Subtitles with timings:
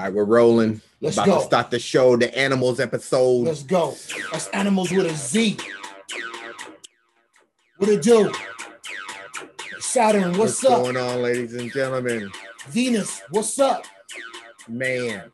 [0.00, 0.80] All right, we're rolling.
[1.02, 1.38] Let's About go.
[1.40, 3.42] to start the show, the animals episode.
[3.44, 3.94] Let's go.
[4.32, 5.58] That's animals with a Z.
[7.76, 8.32] What it do?
[9.78, 10.70] Saturn, what's, up?
[10.70, 12.32] What's going on, ladies and gentlemen?
[12.68, 13.84] Venus, what's up?
[14.66, 15.30] Man,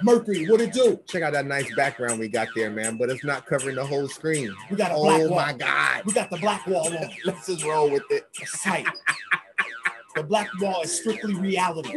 [0.00, 1.00] Mercury, what it do?
[1.08, 2.98] check out that nice background we got there, man.
[2.98, 4.54] But it's not covering the whole screen.
[4.70, 5.40] We got a black Oh wall.
[5.40, 6.04] my god.
[6.04, 7.10] We got the black wall on.
[7.24, 8.28] Let's just roll with it.
[8.62, 8.86] Tight.
[10.14, 11.90] the black wall is strictly reality.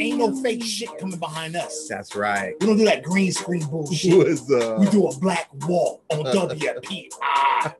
[0.00, 1.86] Ain't no fake shit coming behind us.
[1.88, 2.54] That's right.
[2.60, 4.16] We don't do that green screen bullshit.
[4.16, 4.48] Was,
[4.78, 7.08] We do a black wall on WP.
[7.22, 7.74] Ah,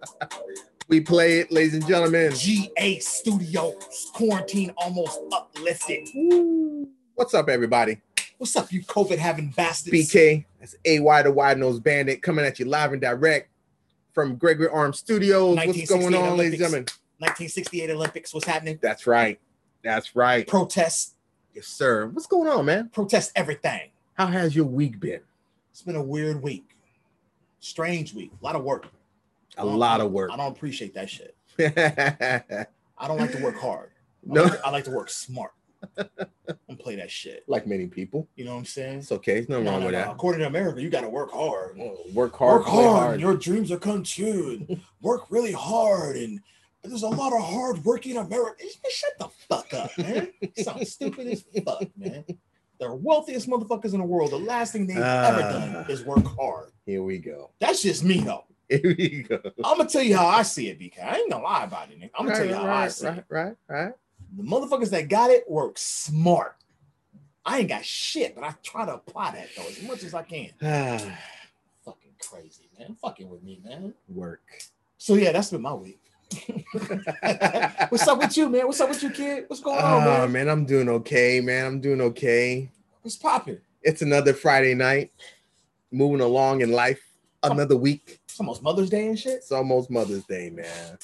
[0.88, 2.32] we play it, ladies and gentlemen.
[2.34, 4.10] GA Studios.
[4.14, 6.08] Quarantine almost uplifted.
[7.14, 8.00] What's up, everybody?
[8.38, 9.96] What's up, you COVID having bastards?
[9.96, 10.44] BK.
[10.60, 13.50] That's AY the Wide Nose Bandit coming at you live and direct
[14.12, 15.56] from Gregory Arms Studios.
[15.56, 16.86] What's going 1968 on, ladies and gentlemen?
[17.18, 18.34] 1968 Olympics.
[18.34, 18.78] What's happening?
[18.82, 19.40] That's right.
[19.84, 20.46] That's right.
[20.46, 21.14] Protest.
[21.54, 22.06] Yes, sir.
[22.06, 22.88] What's going on, man?
[22.92, 23.90] Protest everything.
[24.14, 25.20] How has your week been?
[25.70, 26.76] It's been a weird week.
[27.60, 28.32] Strange week.
[28.40, 28.86] A lot of work.
[29.58, 30.30] A lot of work.
[30.32, 31.36] I don't appreciate that shit.
[32.98, 33.90] I don't like to work hard.
[34.30, 35.52] I, like, to, I like to work smart.
[35.96, 37.42] and play that shit.
[37.48, 38.28] like many people.
[38.36, 38.98] You know what I'm saying?
[39.00, 39.34] It's okay.
[39.34, 40.00] There's nothing No, wrong no, with no.
[40.00, 40.10] that.
[40.12, 41.76] According to America, you got to work hard.
[42.14, 42.60] Work hard.
[42.60, 44.64] work play hard, your dreams are come true.
[45.02, 46.40] work really hard, and
[46.84, 48.76] there's a lot of hard working Americans.
[48.90, 50.32] Shut the fuck up, man.
[50.56, 52.24] Sounds stupid as fuck, man.
[52.80, 54.32] The wealthiest motherfuckers in the world.
[54.32, 55.50] The last thing they've ever Ah.
[55.82, 56.72] done is work hard.
[56.84, 57.50] Here we go.
[57.60, 58.44] That's just me, though.
[58.68, 59.38] Here we go.
[59.64, 60.98] I'm gonna tell you how I see it, BK.
[61.00, 62.00] I ain't gonna lie about it.
[62.00, 62.10] Nigga.
[62.18, 63.24] I'm gonna tell you how I see right, it.
[63.28, 63.92] right, right.
[64.36, 66.56] The motherfuckers that got it work smart.
[67.44, 70.22] I ain't got shit, but I try to apply that though as much as I
[70.22, 70.50] can.
[70.62, 71.18] Ah,
[71.84, 72.96] Fucking crazy, man.
[73.02, 73.92] Fucking with me, man.
[74.08, 74.42] Work.
[74.98, 76.00] So yeah, that's been my week.
[77.88, 78.66] What's up with you, man?
[78.66, 79.44] What's up with you, kid?
[79.48, 80.32] What's going on, Oh man?
[80.32, 81.66] man, I'm doing okay, man.
[81.66, 82.70] I'm doing okay.
[83.02, 83.58] What's popping?
[83.82, 85.12] It's another Friday night.
[85.90, 87.02] Moving along in life.
[87.42, 88.20] Another week.
[88.24, 89.38] It's almost Mother's Day and shit.
[89.38, 90.64] It's almost Mother's Day, man.
[90.64, 90.98] Man.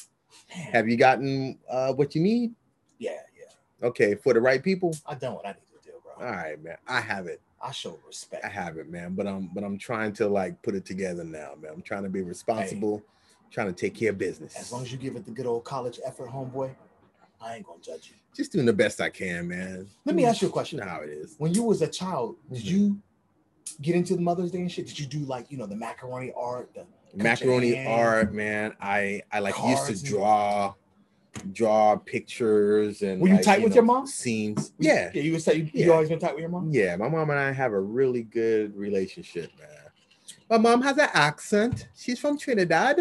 [0.72, 2.54] Have you gotten uh, what you need?
[2.98, 3.88] Yeah, yeah.
[3.88, 4.96] Okay, for the right people.
[5.04, 6.24] I done what I need to do, bro.
[6.26, 6.76] All right, man.
[6.86, 7.40] I have it.
[7.60, 8.44] I show respect.
[8.44, 9.14] I have it, man.
[9.14, 11.72] But I'm but I'm trying to like put it together now, man.
[11.74, 13.02] I'm trying to be responsible,
[13.50, 14.56] trying to take care of business.
[14.56, 16.70] As long as you give it the good old college effort, homeboy,
[17.40, 18.16] I ain't gonna judge you.
[18.34, 19.88] Just doing the best I can, man.
[20.04, 20.78] Let me ask you a You question.
[20.80, 21.34] know how it is.
[21.38, 22.70] When you was a child, did Mhm.
[22.70, 22.98] you
[23.80, 24.86] get into the Mother's Day and shit?
[24.86, 27.88] Did you do like you know the macaroni art, the Macaroni hand.
[27.88, 28.74] art, man.
[28.80, 30.74] I I like used to draw
[31.52, 34.06] draw pictures and Were you like, tight with know, your mom?
[34.06, 34.72] Scenes.
[34.78, 35.10] Yeah.
[35.14, 35.88] Yeah, you was you, you Yeah.
[35.90, 36.70] always been tight with your mom.
[36.72, 39.68] Yeah, my mom and I have a really good relationship, man.
[40.50, 41.88] My mom has an accent.
[41.96, 43.00] She's from Trinidad.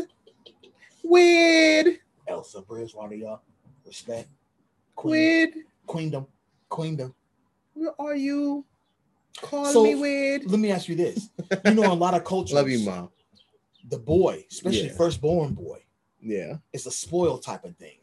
[1.07, 1.99] Weird.
[2.27, 3.41] Elsa Bridgewater, y'all.
[3.85, 4.27] respect.
[4.95, 5.49] Queen, Weird.
[5.85, 6.27] queendom,
[6.69, 7.13] queendom.
[7.73, 8.65] Where are you?
[9.41, 10.49] Call So- me weird.
[10.49, 11.29] Let me ask you this:
[11.65, 13.09] You know, a lot of cultures, Love you, mom.
[13.89, 14.93] the boy, especially Yeah.
[14.97, 15.83] firstborn boy,
[16.21, 16.57] Yeah.
[16.73, 17.97] it's a spoiled type of thing.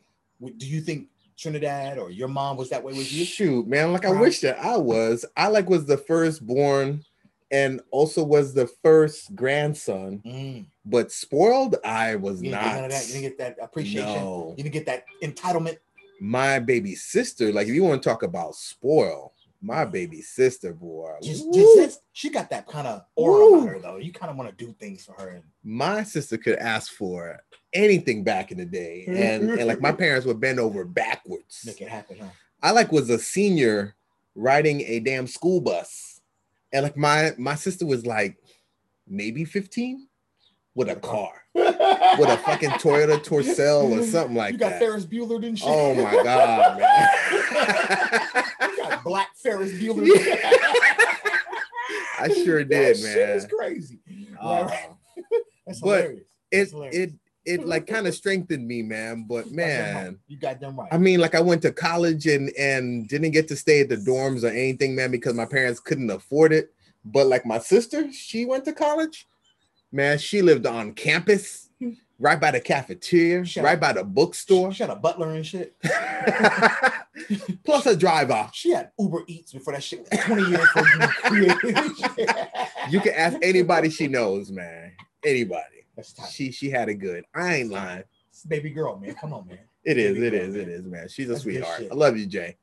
[0.56, 3.24] Do you think Trinidad or your mom was that way with you?
[3.24, 3.92] Shoot, man.
[3.92, 4.20] Like I Right.
[4.20, 5.24] wish that I was.
[5.36, 7.04] I like was the firstborn
[7.54, 10.66] and also was the first grandson, Mm.
[10.84, 13.06] but spoiled I was You didn't get none of that.
[13.06, 14.14] You didn't get that appreciation.
[14.14, 14.54] No.
[14.56, 15.78] You didn't get that entitlement.
[16.20, 19.32] My baby sister, like if you want to talk about spoil,
[19.62, 21.12] my baby sister, boy.
[21.22, 23.54] Just, just she got that kind of aura Woo.
[23.60, 23.96] about her, though.
[23.96, 25.42] You kind of want to do things for her.
[25.62, 27.40] My sister could ask for
[27.72, 31.80] anything back in the day and, and like my parents would bend over backwards make
[31.80, 32.26] it happen, huh?
[32.62, 33.96] i like was a senior
[34.36, 36.13] riding a damn school bus
[36.74, 38.36] and like my my sister was like
[39.08, 40.06] maybe 15
[40.74, 41.68] with a car with
[42.28, 45.68] a fucking toyota tercel or something like you got that Ferris Bueller and shit.
[45.70, 47.08] oh my god man
[48.70, 50.08] you got black Ferris Bueller.
[52.18, 53.98] i sure did, That did shit is crazy.
[54.40, 54.68] Uh,
[55.66, 56.22] That's but hilarious.
[56.50, 56.96] it That's hilarious.
[56.96, 57.12] it
[57.46, 59.94] it like kind of strengthened me man but You got them right.
[60.04, 60.88] man you got them right.
[60.92, 63.96] I mean, like I went to college and and didn't get to stay at the
[63.96, 66.72] dorms or anything, man, because my parents couldn't afford it.
[67.04, 69.26] But like my sister, she went to college.
[69.92, 71.68] Man, she lived on campus,
[72.18, 73.80] right by the cafeteria, Shut right up.
[73.80, 75.76] by the bookstore, she had a butler and shit.
[77.64, 78.48] plus a driver.
[78.52, 80.68] She had Uber Eats before that shit 20 years.
[82.90, 84.92] You can ask anybody she knows, man.
[85.24, 85.73] Anybody.
[85.96, 86.30] That's tight.
[86.30, 87.24] She she had it good.
[87.34, 88.04] I ain't lying.
[88.30, 89.14] It's baby girl, man.
[89.14, 89.58] Come on, man.
[89.84, 90.14] It is.
[90.14, 90.54] Baby It girl, is.
[90.56, 90.68] Man.
[90.68, 91.08] is, man.
[91.08, 91.84] She's a That's sweetheart.
[91.90, 92.56] I love you, Jay.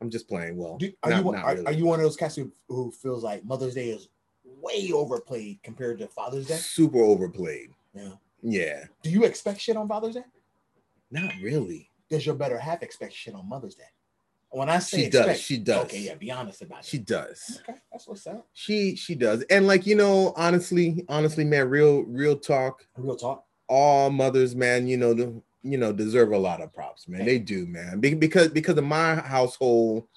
[0.00, 0.56] I'm just playing.
[0.56, 1.66] Well, Do, are not- you one- not are, really.
[1.66, 4.08] are you one of those cats who, who feels like Mother's Day is
[4.44, 6.54] way overplayed compared to Father's Day?
[6.56, 7.70] super overplayed?
[7.94, 8.12] Yeah.
[8.42, 8.84] Yeah.
[9.02, 10.24] Do you expect shit on Father's Day?
[11.10, 11.90] Not really.
[12.10, 13.84] Does your better half expect shit on Mother's Day?
[14.50, 15.84] When I say She does, expect, she does.
[15.84, 16.84] Okay, yeah, be honest about it.
[16.86, 17.60] She does.
[17.68, 18.46] okay, that's what's up.
[18.54, 19.42] She she does.
[19.50, 22.86] And like you know, honestly, honestly, man, real real talk.
[22.96, 23.44] Real talk.
[23.68, 27.26] All mothers, man, you know, the, you know, deserve a lot of props, man.
[27.26, 28.00] They do, man.
[28.00, 30.08] Be- Because because of my household,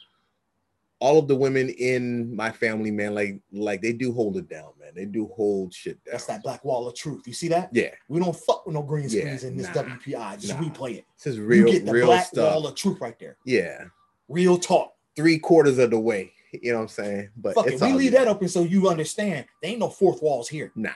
[1.00, 4.72] all of the women in my family, man, like like they do hold it down,
[4.80, 4.92] man.
[4.96, 6.14] They do hold shit down.
[6.14, 7.24] That's that black wall of truth.
[7.28, 7.70] You see that?
[7.74, 10.40] Yeah, We don't fuck with no green Yeah, screens in this nah, WPI.
[10.40, 10.62] Just nah.
[10.62, 11.06] replay it.
[11.18, 12.54] this is real, You get the real black stuff.
[12.54, 13.36] wall of truth right there.
[13.44, 13.86] yeah,
[14.32, 14.94] Real talk.
[15.16, 16.32] three quarters of the way.
[16.54, 17.30] You know what I'm saying?
[17.38, 17.82] But Fuck it.
[17.82, 19.46] We leave that open so you understand.
[19.62, 20.72] There ain't no fourth walls here.
[20.76, 20.92] Nah,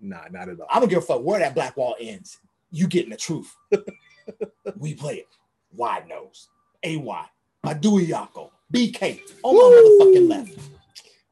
[0.00, 0.66] nah, not at all.
[0.70, 2.38] I don't give a fuck where that black wall ends.
[2.70, 3.54] You getting the truth.
[4.76, 5.28] we play it.
[5.74, 6.48] Wide nose.
[6.82, 7.24] AY.
[7.64, 8.50] Adui Yako.
[8.72, 9.20] BK.
[9.42, 10.70] On my motherfucking left.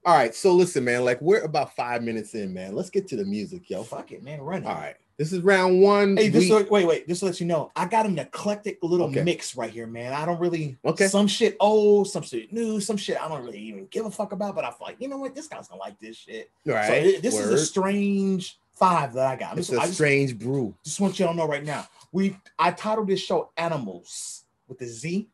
[0.04, 1.04] All right, so listen, man.
[1.04, 2.74] Like we're about five minutes in, man.
[2.74, 3.82] Let's get to the music, yo.
[3.82, 4.40] Fuck it, man.
[4.40, 4.66] Run it.
[4.66, 6.16] All right, this is round one.
[6.16, 7.08] Hey, this We- wait, wait.
[7.08, 9.22] Just to let you know, I got an eclectic little Okay.
[9.22, 10.12] mix right here, man.
[10.14, 11.08] I don't really Okay.
[11.08, 14.32] Some shit old, some shit new, some shit I don't really even give a fuck
[14.32, 14.54] about.
[14.54, 16.50] But I feel like you know what, this guy's gonna like this shit.
[16.66, 17.52] So right, it- this word.
[17.52, 19.58] is a strange five that I got.
[19.58, 20.72] It's just, a just, strange brew.
[20.84, 21.86] just want you all to know right now.
[22.12, 25.28] We I titled this show Animals with the Z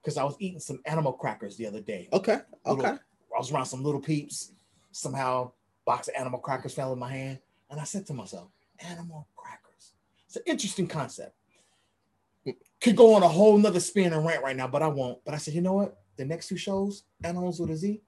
[0.00, 2.08] because I was eating some animal crackers the other day.
[2.12, 2.98] Okay, Little- okay.
[3.34, 4.52] I was around some little peeps.
[4.92, 5.52] Somehow,
[5.84, 7.38] box of animal crackers fell in my hand,
[7.70, 8.48] and I said to myself,
[8.80, 9.94] "Animal crackers."
[10.26, 11.34] It's an interesting concept.
[12.80, 15.22] Could go on a whole nother spin and rant right now, but I won't.
[15.24, 15.98] But I said, you know what?
[16.16, 18.00] The next two shows, animals with a Z,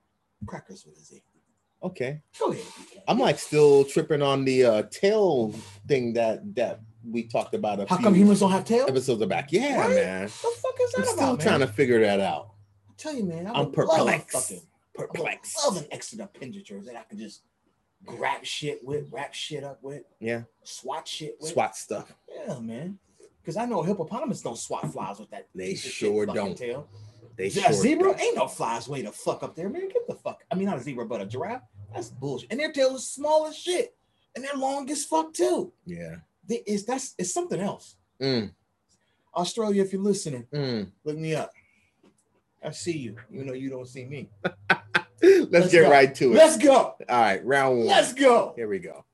[0.47, 1.23] crackers with a Z.
[1.83, 2.23] Okay.
[2.39, 2.65] Go ahead.
[3.09, 5.53] I'm like still tripping on the uh tail
[5.87, 8.89] thing that that we talked about a How come humans don't have tails?
[8.89, 9.53] Episodes are back.
[9.53, 9.95] Yeah, Right?
[9.97, 10.29] man.
[10.29, 11.39] fuck is that I'm about, still man?
[11.39, 12.51] trying to figure that out.
[12.89, 13.47] I tell you, man.
[13.49, 14.31] I I'm perplexed.
[14.33, 14.63] Fucking
[14.95, 15.59] Perplexed.
[15.63, 17.43] I love an extra appendage that I can just
[18.05, 21.51] grab shit with, wrap shit up with, Yeah, swat shit with.
[21.51, 22.13] SWAT stuff.
[22.29, 22.99] Yeah, man.
[23.41, 25.49] Because I know hippopotamus don't swat flies with that.
[25.55, 26.57] They piece of shit sure don't.
[26.57, 26.89] Tail.
[27.37, 28.21] They a sure zebra don't.
[28.21, 29.89] ain't no flies way to fuck up there, man.
[29.89, 30.45] Get the fuck.
[30.51, 31.63] I mean, not a zebra, but a giraffe.
[31.93, 32.51] That's bullshit.
[32.51, 33.97] And their tail is small as shit,
[34.35, 35.73] and they're long as fuck too.
[35.85, 36.17] Yeah.
[36.49, 37.97] They, it's that's it's something else.
[38.21, 38.53] Mm,
[39.35, 40.91] Australia, if you're listening, mm.
[41.05, 41.53] look me up.
[42.65, 43.17] I see you.
[43.31, 44.31] You know you don't see me.
[45.23, 45.91] Let's, Let's get go.
[45.91, 46.37] right to it.
[46.37, 46.75] Let's go.
[46.77, 47.87] All right, round one.
[47.87, 48.55] Let's go.
[48.57, 49.05] Here we go.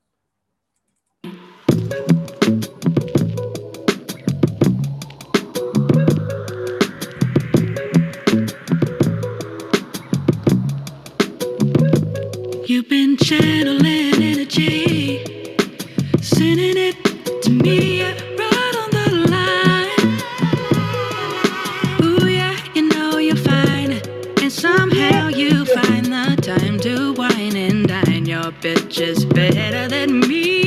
[12.66, 15.56] You've been channeling energy,
[16.20, 17.97] sending it to me
[28.60, 30.57] bitch is better than me.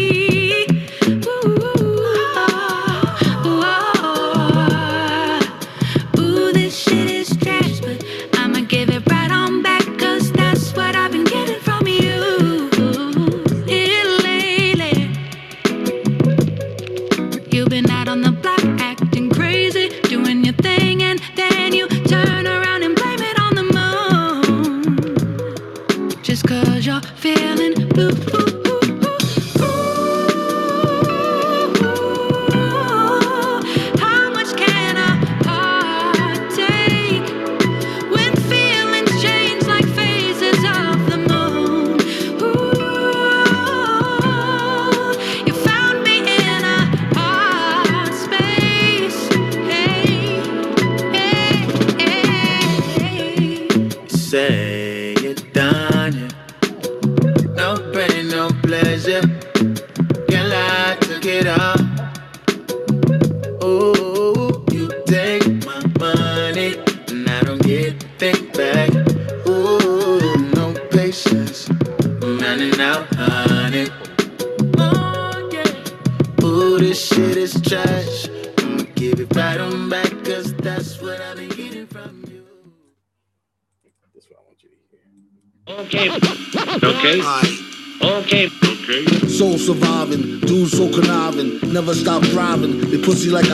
[93.12, 93.51] Pussy like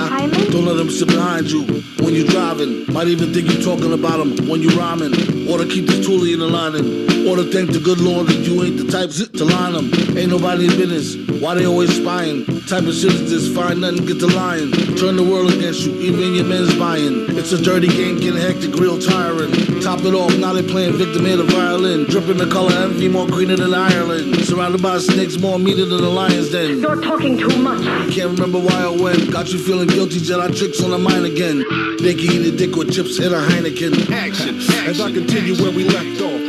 [2.91, 5.13] Might even think you're talking about them when you rhyming.
[5.50, 7.07] Or to keep this toolie in the lining.
[7.27, 10.17] Or to thank the good Lord that you ain't the type to line them.
[10.17, 11.15] Ain't nobody's business.
[11.41, 12.46] Why they always spying?
[12.67, 13.55] Type of shit is this?
[13.55, 14.72] Find nothing, get to lying.
[14.98, 17.38] Turn the world against you, even your men's buying.
[17.38, 19.51] It's a dirty game, getting hectic, real tiring.
[19.81, 22.05] Top it off, now they playing victim in the violin.
[22.05, 24.36] Dripping the color envy, more greener than Ireland.
[24.46, 26.79] Surrounded by snakes, more meaty than the lion's den.
[26.79, 27.84] You're talking too much.
[28.12, 29.29] Can't remember why or when.
[29.29, 31.63] Got you feeling guilty, Jedi tricks on the mind again.
[32.01, 34.12] They can eat a dick with chips in a Heineken.
[34.12, 34.57] Action,
[34.88, 36.41] As I continue where we left off.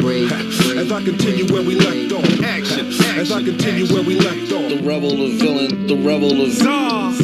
[0.76, 2.42] As I continue where we left off.
[2.42, 2.86] Action,
[3.18, 4.68] As I continue where we left off.
[4.68, 6.50] The rebel, the villain, the rebel, the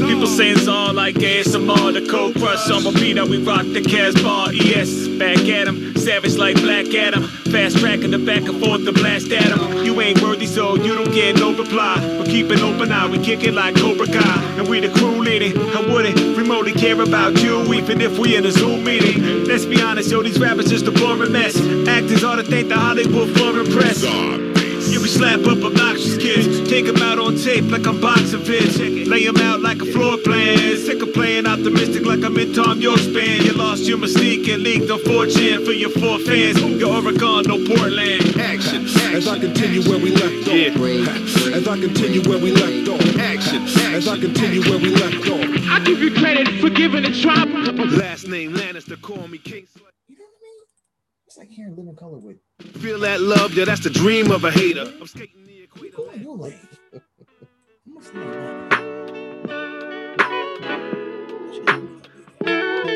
[0.06, 3.16] People saying Czar like ASMR, the cold crush on repeat.
[3.16, 4.52] How we rock the Casbah.
[4.54, 7.24] ES back at him, savage like Black Adam.
[7.52, 9.84] Fast tracking the back and forth to blast at him.
[9.84, 11.96] You ain't worthy, so you don't get no reply.
[12.18, 14.42] But keep an open eye, we kick it like Cobra Kai.
[14.58, 15.56] And we the crew leading.
[15.74, 19.44] I wouldn't remotely care about you, even if we in a Zoom meeting.
[19.44, 21.56] Let's be honest, yo, these rappers just a boring mess.
[21.88, 24.02] Actors ought to thank the Hollywood foreign press.
[24.02, 25.62] Yeah, we slap up
[25.94, 26.68] obnoxious kids.
[26.68, 28.78] Take 'em out on tape like I'm boxing fits.
[28.78, 30.76] Lay 'em out like a floor plan.
[30.76, 33.44] Sick of playing optimistic like I'm in Thom Yorke's band.
[33.44, 36.60] You lost your mystique and leaked on 4chan for your four fans.
[36.60, 38.36] Your Oregon, no Portland.
[38.40, 41.54] Action, As I continue where we left off.
[41.54, 43.18] As I continue where we left off.
[43.18, 43.62] Action,
[43.94, 45.44] As I continue where we left off.
[45.70, 47.44] I give you credit for giving it try.
[47.44, 49.66] Last name Lannister, call me King.
[49.76, 49.93] You
[51.34, 52.36] It's like hearing Living Colour with.
[52.80, 54.82] Feel that love, yeah, that's the dream of a hater.
[55.00, 55.96] I'm skating the equator.
[55.96, 56.60] Go on, you're like.
[62.46, 62.93] How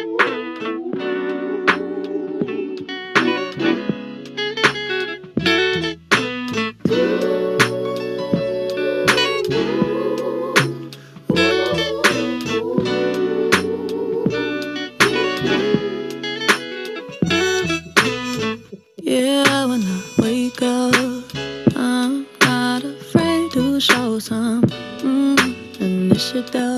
[26.39, 26.78] initiative.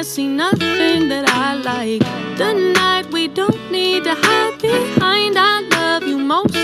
[0.00, 2.00] can't see nothing that I like.
[2.38, 5.36] The night we don't need to hide behind.
[5.36, 6.54] I love you most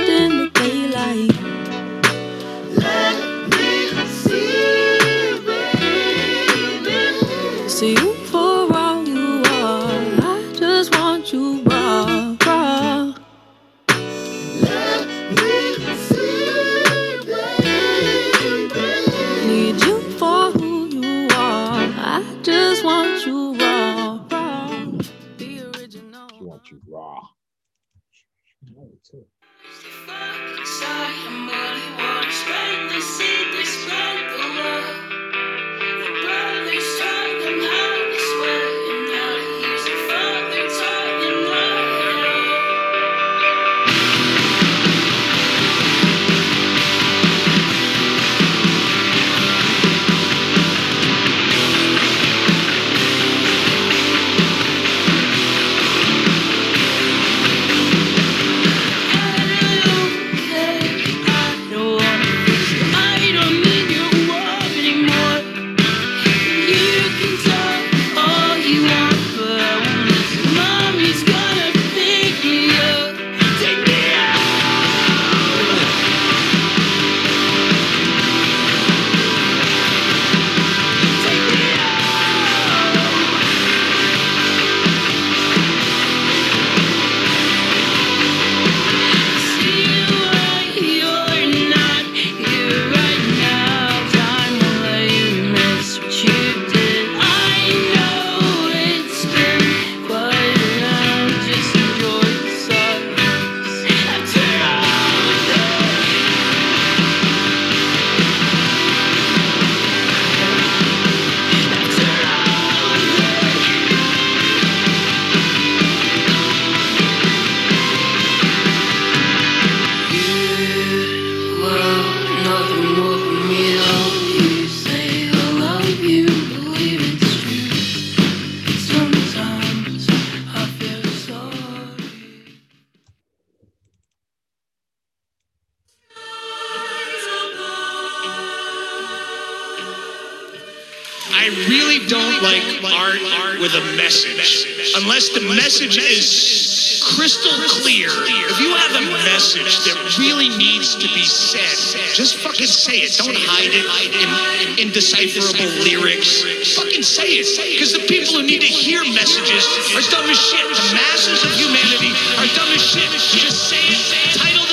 [155.36, 156.42] in indecipherable lyrics.
[156.76, 157.46] Fucking say it.
[157.56, 160.64] Because the people who need to hear messages are dumb as shit.
[160.64, 163.10] The masses of humanity are dumb as shit.
[163.12, 164.00] Just say it.
[164.36, 164.65] Title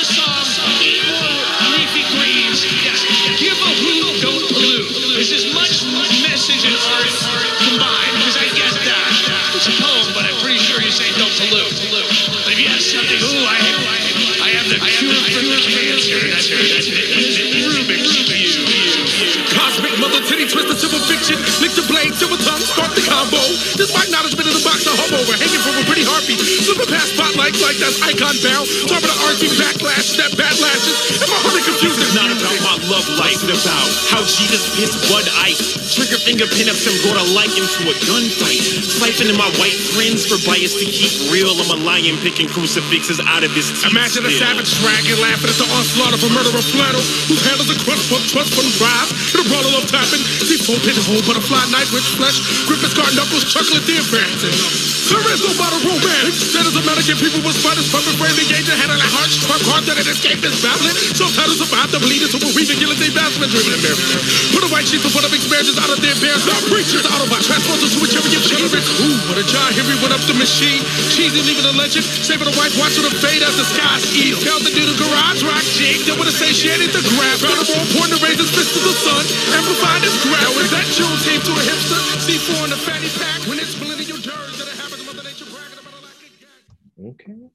[21.23, 23.39] twister, lick the blade, silver tongue, start the combo.
[23.79, 26.35] This my knowledge been in the box, a hum over, hanging from a pretty harpy.
[26.35, 28.67] Slipping past spotlights like that's icon bound.
[28.91, 31.23] Top of the RG backlash, that bad lashes.
[31.23, 31.99] Am I hardly confused?
[32.03, 35.82] It's not about my love life, it's about how Jesus pissed Bud Ice.
[36.03, 38.59] Trigger finger pinups and brought a light into a gunfight.
[38.83, 41.47] Siphoning my white friends for bias to keep real.
[41.47, 43.87] I'm a lion picking crucifixes out of his teeth.
[43.87, 46.99] Imagine a savage dragon laughing at the onslaught of a murderer flannel
[47.31, 50.19] who handles a crust from trust from drive and a brawler of tapping.
[50.43, 52.35] See full pinhole, butterfly knife with flesh,
[52.67, 53.95] grip his scar knuckles, chuckle at the.
[54.03, 56.35] There is no modern romance.
[56.41, 60.01] Instead of American people with spiders, puppet brain engaging, handling a heart struck hard that
[60.01, 60.97] it escaped this babbling.
[61.13, 64.25] Subtitles about the bleeding, so we're reading guillotine basement driven embarrassment.
[64.51, 66.45] Put a white sheet before the big marriages out their bears.
[66.47, 68.85] Now preachers my transporters to whichever you generate.
[69.01, 70.85] Ooh, but a John Henry went up the machine.
[71.09, 74.37] Cheesy leaving a legend, saving a wife, watching the fade as the skies heal.
[74.45, 77.01] Tell the dude a garage rock jig that would have satiated the.
[77.41, 79.23] Got a more important to raise his fist to the sun,
[79.57, 80.45] amplified his grab.
[80.45, 81.99] Now is that June team to a hipster?
[82.21, 85.01] C4 in the fatty pack when it's millennial dirge that it happens.
[85.09, 86.69] Mother Nature bragging about a lack of gas.
[87.01, 87.49] Okay.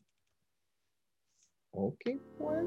[1.71, 2.66] Okay, boys.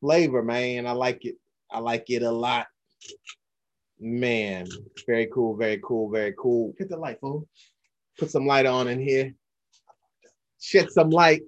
[0.00, 0.86] Flavor, man.
[0.86, 1.36] I like it.
[1.70, 2.66] I like it a lot.
[4.00, 4.66] Man,
[5.06, 6.74] very cool, very cool, very cool.
[6.78, 7.48] Hit the light, fool.
[8.18, 9.34] Put some light on in here.
[10.60, 11.42] Shed some light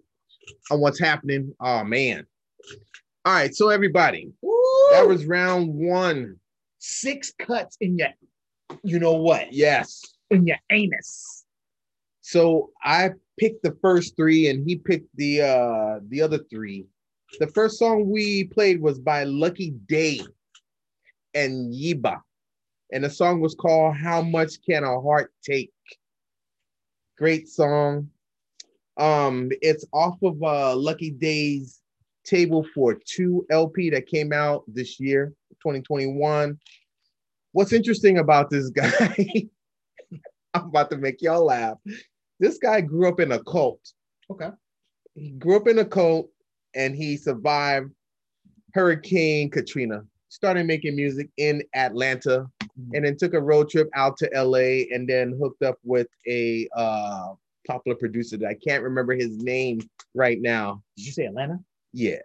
[0.71, 1.55] on what's happening.
[1.61, 2.27] Oh man.
[3.25, 4.31] All right, so everybody,
[4.93, 6.37] that was round one.
[6.79, 8.09] Six cuts in your,
[8.85, 9.53] you know what?
[9.53, 10.03] Yes.
[10.31, 11.45] In your anus.
[12.21, 16.87] So I picked the first three and he picked the uh the other three.
[17.39, 20.23] The first song we played was by Lucky Daye
[21.35, 22.21] and Yebba.
[22.93, 25.73] And the song was called How Much Can a Heart Take?
[27.19, 28.09] Great song.
[28.97, 31.81] Um, it's off of uh Lucky Daye's
[32.25, 36.59] Table for Two LP that came out this year, 2021.
[37.53, 39.49] What's interesting about this guy?
[40.55, 41.77] I'm about to make y'all laugh.
[42.41, 43.81] This guy grew up in a cult.
[44.31, 44.51] Okay.
[45.15, 46.31] he grew up in a cult
[46.77, 47.91] and he survived
[48.75, 50.05] Hurricane Katrina.
[50.29, 52.47] Started making music in Atlanta
[52.93, 56.69] and then took a road trip out to LA and then hooked up with a
[56.77, 57.29] uh,
[57.67, 59.81] popular producer that I can't remember his name
[60.15, 60.83] right now.
[60.97, 61.59] Did you say Atlanta?
[61.93, 62.19] Yeah.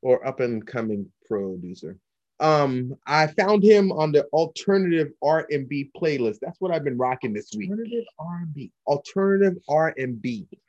[0.00, 1.98] Or up and coming producer.
[2.38, 6.38] Um, I found him on the alternative R&B playlist.
[6.40, 7.70] That's what I've been rocking this week.
[7.70, 8.72] Alternative R&B.
[8.86, 10.46] Alternative R&B.
[10.50, 10.60] Nice.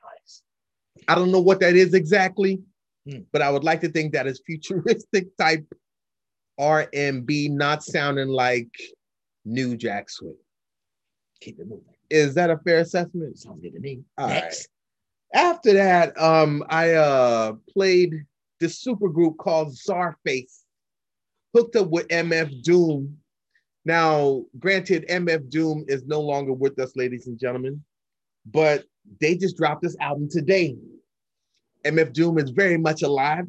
[1.07, 2.61] I don't know what that is exactly,
[3.07, 3.19] Hmm.
[3.31, 5.65] but I would like to think that is futuristic type
[6.57, 8.69] R&B, not sounding like
[9.45, 10.35] New Jack Swing.
[11.41, 11.85] Keep it moving.
[12.09, 13.37] Is that a fair assessment?
[13.37, 14.01] Sounds good to me.
[14.17, 14.43] All right.
[14.43, 14.69] Next.
[15.33, 18.25] After that, um, I uh played
[18.59, 20.63] this super group called Czarface,
[21.53, 23.17] hooked up with MF Doom.
[23.85, 27.83] Now, granted, MF Doom is no longer with us, ladies and gentlemen,
[28.45, 28.85] but
[29.19, 30.75] they just dropped this album today.
[31.85, 33.45] MF Doom is very much alive.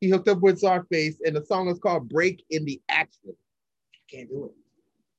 [0.00, 3.34] He hooked up with Czarface, and the song is called Break in the Action.
[4.10, 4.52] Can't do it.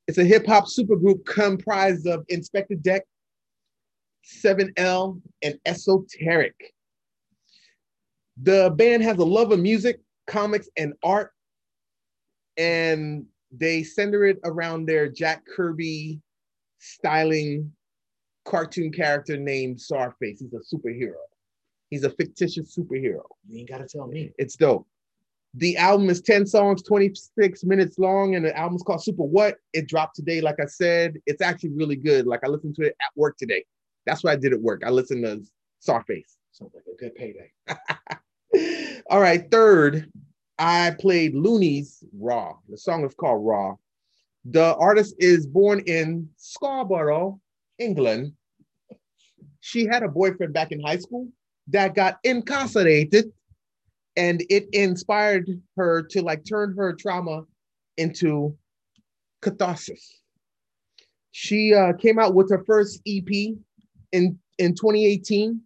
[0.08, 3.04] It's a hip hop supergroup comprised of Inspectah Deck,
[4.44, 6.74] 7L, and Esoteric.
[8.42, 11.32] The band has a love of music, comics, and art,
[12.58, 16.20] and they center it around their Jack Kirby
[16.80, 17.72] styling
[18.46, 20.40] cartoon character named Czarface.
[20.40, 21.16] He's a superhero.
[21.90, 23.24] He's a fictitious superhero.
[23.48, 24.32] You ain't gotta tell me.
[24.38, 24.88] It's dope.
[25.56, 29.58] The album is 10 songs, 26 minutes long, and the album's called Super What.
[29.74, 31.18] It dropped today, like I said.
[31.26, 32.26] It's actually really good.
[32.26, 33.66] Like I listened to it at work today.
[34.06, 34.84] That's what I did at work.
[34.86, 35.44] I listened to
[35.86, 36.38] Czarface.
[36.54, 37.52] Sounds like a good payday.
[39.10, 40.10] All right, third,
[40.58, 42.56] I played Loony's Raw.
[42.70, 43.76] The song is called Raw.
[44.46, 47.40] The artist is born in Scarborough,
[47.82, 48.34] England.
[49.60, 51.28] She had a boyfriend back in high school
[51.68, 53.32] that got incarcerated,
[54.16, 57.44] and it inspired her to like turn her trauma
[57.98, 58.56] into
[59.42, 60.20] catharsis.
[61.32, 63.56] She uh, came out with her first EP
[64.12, 65.62] in in 2018,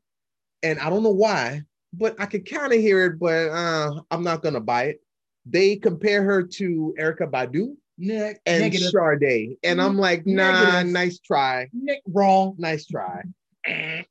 [0.63, 4.23] and I don't know why, but I could kind of hear it, but uh, I'm
[4.23, 5.01] not gonna buy it.
[5.45, 8.91] They compare her to Erykah Badu Ne- and negative.
[8.91, 10.91] Sade, and I'm like, nah, Negative.
[10.91, 12.55] nice try, Ne- wrong.
[12.57, 13.21] nice try.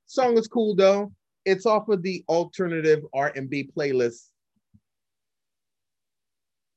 [0.07, 1.13] Song is cool though.
[1.45, 4.29] It's off of the alternative R&B playlist,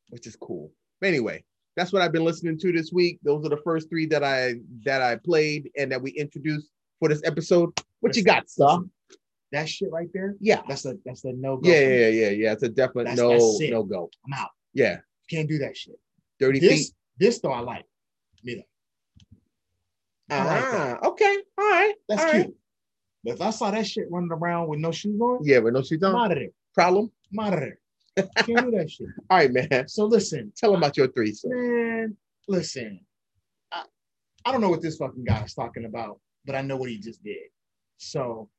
[0.09, 0.71] which is cool.
[0.99, 1.43] But anyway,
[1.75, 3.19] that's what I've been listening to this week.
[3.23, 7.09] Those are the first three that I that I played and that we introduced for
[7.09, 7.69] this episode.
[8.01, 8.79] What you got, sir?
[9.53, 10.35] That shit right there.
[10.41, 11.69] Yeah, That's a that's a no go.
[11.69, 12.51] yeah, yeah, yeah, yeah.
[12.51, 14.09] It's a definite That's- no that's no go.
[14.25, 14.49] I'm out.
[14.73, 14.97] Yeah,
[15.29, 15.95] Can't do that shit.
[16.39, 16.93] thirty This feet.
[17.19, 17.85] This though I like.
[18.43, 18.55] Me
[20.29, 20.35] though.
[20.35, 20.63] I like.
[20.65, 22.43] Ah, okay, all right, That's all cute.
[22.45, 22.53] right.
[23.23, 25.81] But if I saw that shit running around with no shoes on, Yeah, but no,
[25.81, 26.15] she's I'm done.
[26.15, 26.49] out of there.
[26.73, 27.11] Problem.
[27.33, 27.79] I'm out of there.
[28.45, 29.07] Can't do that shit.
[29.29, 29.87] All right, man.
[29.87, 31.33] So listen, Tell them about your three.
[31.45, 32.15] man.
[32.47, 32.99] Listen,
[33.71, 33.83] I,
[34.45, 36.97] I don't know what this fucking guy is talking about, but I know what he
[36.99, 37.37] just did.
[37.97, 38.49] So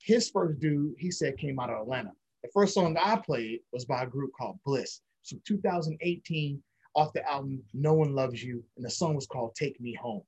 [0.00, 2.12] his first dude, he said, came out of Atlanta.
[2.42, 5.00] The first song I played was by a group called Blis.
[5.22, 6.62] So 2018,
[6.94, 10.22] off the album No One Loves You, and the song was called Take Me Home.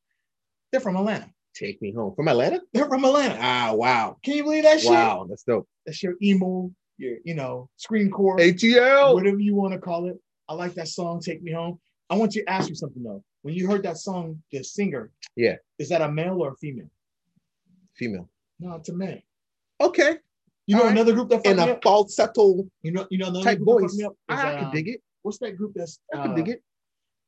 [0.72, 1.30] They're from Atlanta.
[1.54, 2.60] Take me home from Atlanta.
[2.72, 3.38] They're from Atlanta.
[3.40, 4.90] Ah, wow, Can you believe that shit?
[4.90, 5.66] wow, that's dope.
[5.86, 9.14] That's your emo, your you know, screen core, ATL.
[9.14, 10.18] whatever you want to call it.
[10.48, 11.78] I like that song, Take Me Home.
[12.10, 13.22] I want you to ask you something though.
[13.42, 15.56] When you heard that song, the singer, Yeah.
[15.78, 16.90] is that a male or a female?
[17.94, 18.28] Female.
[18.60, 19.22] No, it's a man.
[19.80, 20.16] Okay.
[20.66, 20.92] You know All right.
[20.92, 21.82] another group that In a up?
[21.82, 23.96] falsetto You know, you know another type group that voice.
[23.96, 25.02] me up is, I, I uh, can dig it.
[25.26, 25.98] What's that group that's?
[26.14, 26.62] I can uh, dig it.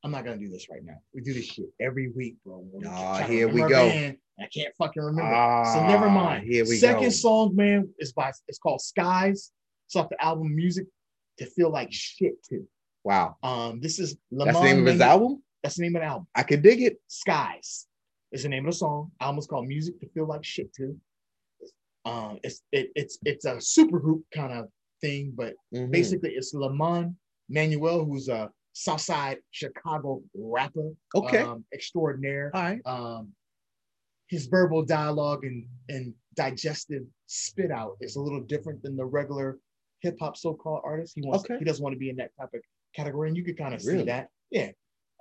[0.04, 0.94] I'm not gonna do this right now.
[1.12, 2.64] We do this shit every week, bro.
[2.86, 3.88] Ah, try here we go.
[3.88, 5.34] band, I can't fucking remember.
[5.34, 6.44] Ah, so never mind.
[6.46, 7.08] Here we Second go.
[7.10, 9.50] song, man, is by it's called Skies.
[9.88, 10.86] It's off the album Music
[11.38, 12.68] to Feel Like Shit too.
[13.02, 13.34] Wow.
[13.42, 15.42] Um, this is That's the name of his album.
[15.64, 16.28] That's the name of the album.
[16.36, 16.98] I can dig it.
[17.08, 17.88] Skies
[18.30, 19.10] is the name of the song.
[19.20, 20.96] Album is called Music to Feel Like Shit too.
[22.04, 24.68] Um, it's it, it's it's a super group kind of
[25.00, 25.90] thing, but Mhm.
[25.90, 27.16] basically it's Lamon
[27.48, 31.38] Manuel, who's a Southside Chicago rapper, Okay.
[31.38, 32.50] um, extraordinaire.
[32.54, 32.80] All right.
[32.86, 33.32] Um,
[34.28, 39.58] his verbal dialogue and and digestive spit out is a little different than the regular
[40.02, 41.14] hip hop so-called artist.
[41.16, 41.58] He wants Okay.
[41.58, 42.60] he doesn't want to be in that type of
[42.94, 44.28] category, and you can kind of see that.
[44.50, 44.70] Yeah.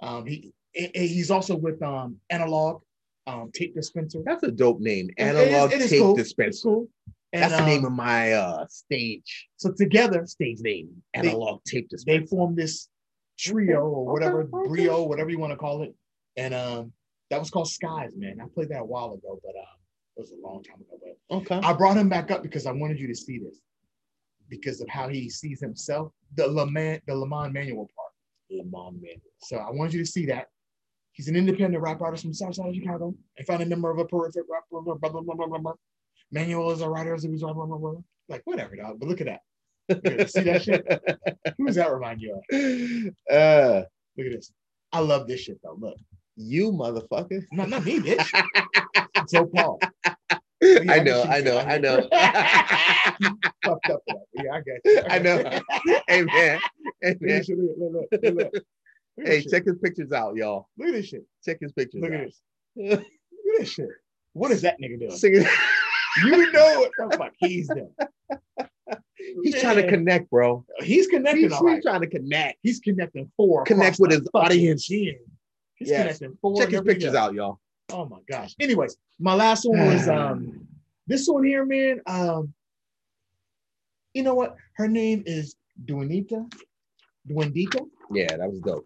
[0.02, 2.82] Um, he he's also with um analog
[3.26, 4.22] um tape dispenser.
[4.26, 5.10] That's a dope name.
[5.18, 6.16] Analog it is tape cool.
[6.16, 6.64] Dispenser.
[6.70, 6.88] cool.
[7.34, 10.90] And, That's the name um, of my uh stage So together, stage name.
[11.14, 12.28] They- Analog tape they dispenser.
[12.28, 12.90] formed this
[13.38, 15.94] trio or whatever, brio, whatever you want to call it.
[16.38, 16.94] And um,
[17.30, 18.40] that was called Skies, man.
[18.42, 19.78] I played that a while ago, but um,
[20.16, 21.60] It was a long time ago, but Okay.
[21.68, 23.60] I brought him back up because I wanted you to see this
[24.50, 28.14] because of how he sees himself, the Lamon, the Lamon Manuel part.
[28.50, 29.20] Lamon Manuel.
[29.40, 30.48] So I wanted you to see that.
[31.12, 33.14] He's an independent rap artist from Southside Chicago.
[33.38, 34.64] I found a member of a prolific rap.
[34.72, 35.74] Blah, blah, blah, blah, blah, blah, blah.
[36.32, 37.14] Manuel is a writer.
[37.14, 37.94] As a blah, blah, blah, blah.
[38.30, 39.00] Like whatever, dog.
[39.00, 39.42] But look at that.
[39.90, 40.32] Look at that.
[40.32, 40.86] See that shit?
[41.58, 43.34] Who does that remind you of?
[43.34, 43.84] Uh,
[44.18, 44.52] Look at this.
[44.92, 45.78] I love this shit though.
[45.80, 45.98] Look,
[46.36, 47.44] you motherfucker.
[47.52, 49.28] not not me, bitch.
[49.28, 49.80] so Paul.
[50.64, 52.02] I know, I know, I know.
[53.64, 54.26] Fucked up for that.
[54.34, 55.02] Yeah, I got you.
[55.10, 55.38] I know.
[56.08, 56.60] hey man,
[57.02, 57.38] hey Look man.
[57.40, 57.50] this.
[57.50, 58.54] Look, look, look,
[59.18, 59.52] Hey, this shit.
[59.52, 60.68] check his pictures out, y'all.
[60.78, 61.26] Look at this shit.
[61.46, 62.20] Check his pictures Look out.
[62.22, 62.42] at this.
[62.76, 63.06] Look at
[63.60, 63.90] this shit.
[64.34, 65.12] What is that nigga doing?
[65.18, 65.46] Singing-
[66.24, 67.94] You know what the fuck he's doing.
[69.44, 70.66] He's trying to connect, bro.
[70.80, 71.44] He's connecting.
[71.44, 71.76] He's, all right.
[71.76, 72.60] he's trying to connect.
[72.64, 73.64] He's connecting four.
[73.64, 74.86] Connect with his audience.
[74.86, 75.18] chin.
[75.76, 76.02] He's Yes.
[76.18, 76.60] connecting four.
[76.62, 77.60] Check his pictures out, y'all.
[77.92, 78.56] Oh my gosh.
[78.60, 80.68] Anyways, my last one was um
[81.08, 82.02] this one here, man.
[82.08, 82.54] Um,
[84.14, 84.56] you know what?
[84.76, 86.52] Her name is Duanita.
[87.30, 87.86] Duendita.
[88.12, 88.86] Yeah, that was dope.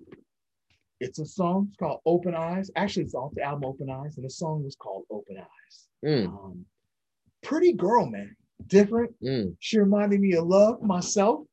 [1.00, 1.68] It's a song.
[1.70, 2.70] It's called Open Eyes.
[2.76, 5.88] Actually, it's off the album Open Eyes, and the song was called Open Eyes.
[6.06, 6.66] Mm, Um,
[7.44, 8.36] pretty girl, man.
[8.68, 9.12] Different.
[9.24, 9.56] mm.
[9.60, 11.46] She reminded me of love myself.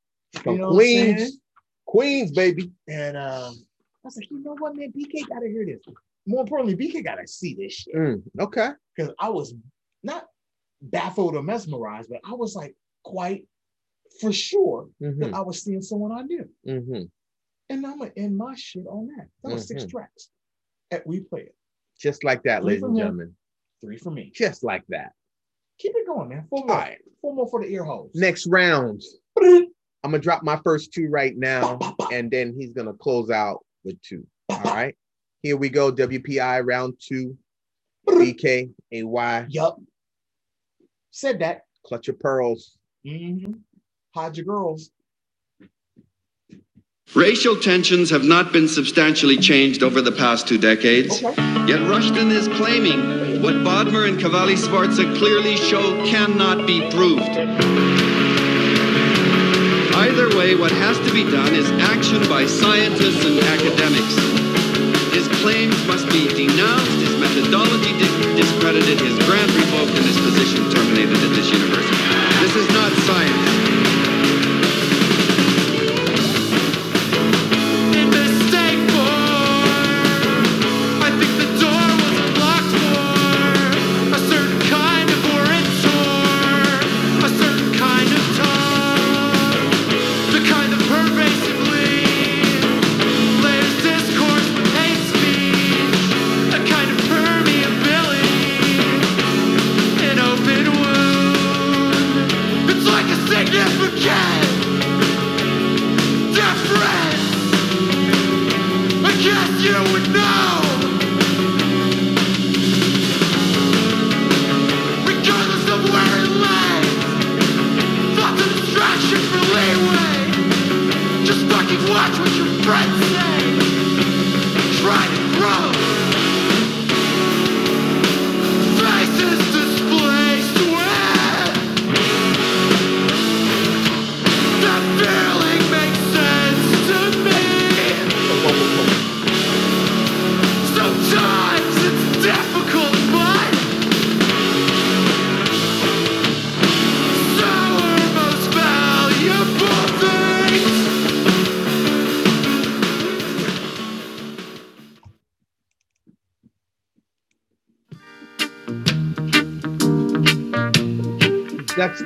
[0.43, 1.17] From You know what I'm saying?
[1.17, 1.41] Queens,
[1.87, 2.71] Queens, baby.
[2.89, 4.93] And um, I was like, you know what, man?
[4.93, 5.81] BK gotta hear this.
[6.27, 7.95] More importantly, BK gotta see this shit.
[7.95, 8.71] Mm, okay.
[8.95, 9.55] Because I was
[10.03, 10.27] not
[10.83, 12.75] baffled or mesmerized, but I was like
[13.05, 13.47] quite
[14.21, 16.49] for sure hmm that I was seeing someone I knew.
[16.67, 17.03] hmm
[17.71, 19.29] And I'm gonna end my shit on that.
[19.43, 19.91] That was six Mhm.
[19.91, 20.29] tracks.
[20.91, 21.55] And we play it.
[21.99, 22.97] Just like that, Three ladies and him.
[22.99, 23.37] gentlemen.
[23.81, 24.31] Three for me.
[24.35, 25.13] Just like that.
[25.79, 26.47] Keep it going, man.
[26.51, 26.77] Four more.
[26.77, 26.99] All right.
[27.21, 28.11] Four more for the ear holes.
[28.15, 29.03] Next round.
[29.41, 31.79] I'm gonna drop my first two right now,
[32.13, 34.27] and then he's gonna close out with two.
[34.49, 34.97] All right.
[35.43, 35.93] Here we go.
[35.93, 37.37] WPI round two.
[38.09, 39.79] BK, AY, Yup.
[41.11, 41.63] Said that.
[41.85, 42.79] clutch your pearls.
[43.07, 43.53] Mm-hmm.
[44.15, 44.91] Hide your girls.
[47.15, 51.23] Racial tensions have not been substantially changed over the past two decades.
[51.23, 57.25] Yet Rushton is claiming what Bodmer and Cavalli Sforza clearly show cannot be proved.
[59.97, 64.15] Either way, what has to be done is action by scientists and academics.
[65.17, 70.61] His claims must be denounced, his methodology di- discredited, his grant revoked, and his position
[70.71, 71.97] terminated at this university.
[72.45, 74.28] This is not science.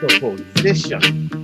[0.02, 1.00] That's the position.
[1.00, 1.41] Baby,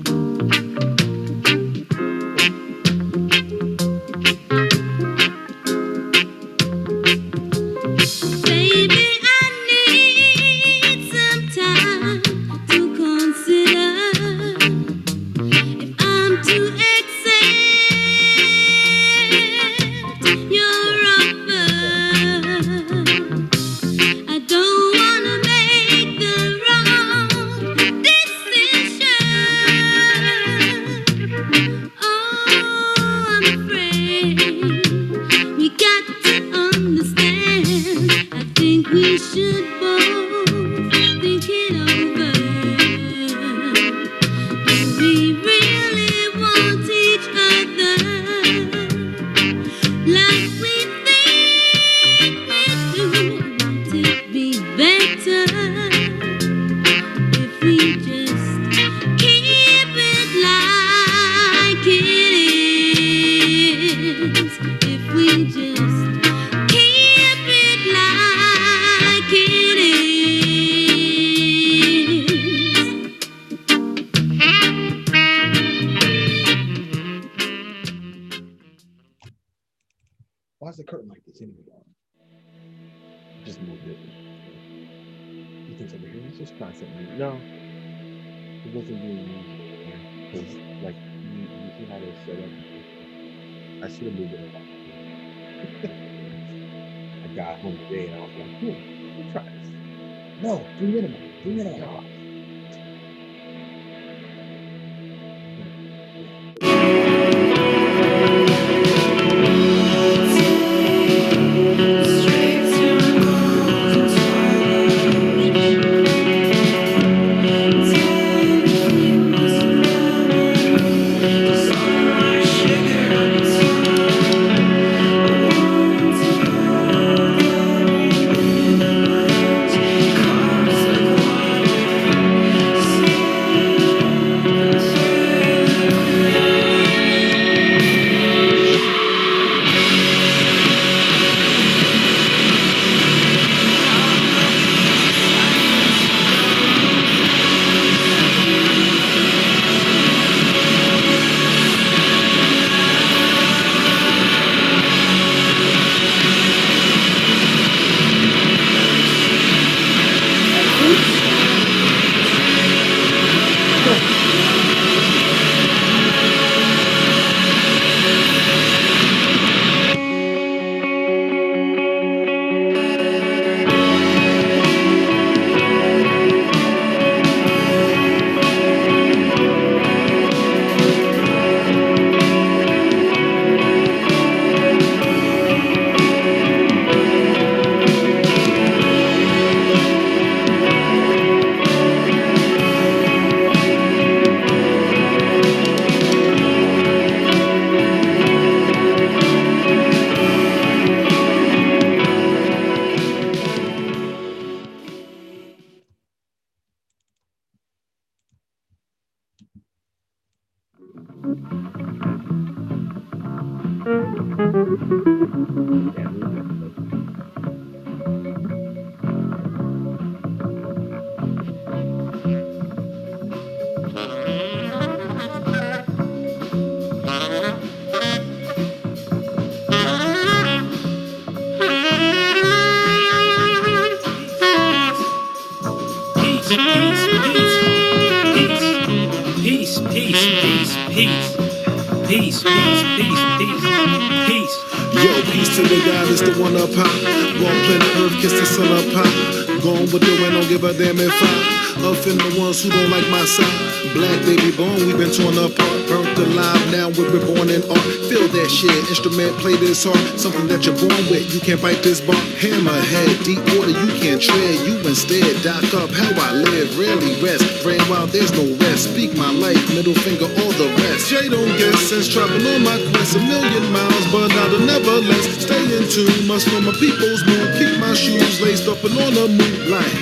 [248.59, 249.63] Sun up high.
[249.63, 252.91] Gone with the wind, don't give a damn if I offend the ones who don't
[252.91, 253.95] like my side.
[253.95, 256.59] Black baby born, we've been torn apart, burnt alive.
[256.75, 257.89] Now we're reborn in art.
[258.11, 260.03] Feel that shit, instrument play this hard.
[260.19, 262.19] Something that you're born with, you can't bite this bar.
[262.43, 264.59] Hammerhead, deep water, you can't tread.
[264.67, 267.47] You instead dock up how I live, rarely rest.
[267.63, 268.91] Brain wild, there's no rest.
[268.91, 270.27] Speak my life, middle finger,
[270.59, 271.07] the rest.
[271.07, 275.63] Jay don't guess since traveling on my quest a million miles, but I'll nevertheless stay
[275.71, 276.27] in tune.
[276.27, 277.55] Must know my people's mood.
[277.55, 279.97] Keep my shoes laced up and on the moonlight.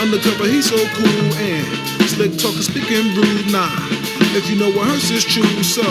[0.00, 1.68] Undercover, he's so cool and
[2.08, 3.52] slick talking, speaking rude.
[3.52, 3.68] Nah,
[4.32, 5.44] if you know what hurts is true.
[5.62, 5.84] So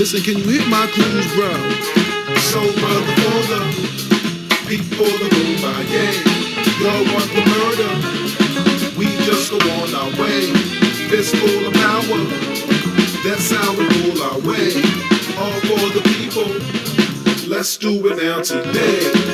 [0.00, 1.52] listen, can you hit my clues, bro?
[2.48, 3.60] So brother for the
[4.64, 5.28] people the
[5.60, 6.16] by, yeah.
[6.80, 7.92] Y'all want the murder?
[8.96, 10.48] We just go on our way.
[11.12, 12.61] Fist full of power.
[13.32, 14.74] That's how we rule our way.
[15.38, 17.48] All for the people.
[17.48, 19.31] Let's do it now today.